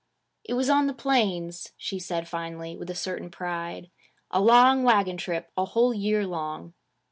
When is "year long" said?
5.93-6.73